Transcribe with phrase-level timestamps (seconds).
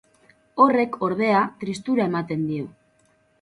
[0.63, 2.73] Horrek, ordea, tristura ematen dio.